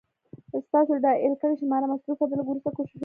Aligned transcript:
ستاسو 0.67 0.93
ډائل 1.03 1.33
کړې 1.41 1.53
شمېره 1.59 1.87
مصروفه 1.91 2.25
ده، 2.29 2.33
لږ 2.39 2.47
وروسته 2.49 2.69
کوشش 2.77 2.91
وکړئ 2.93 2.99